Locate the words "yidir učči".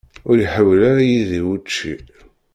1.09-1.95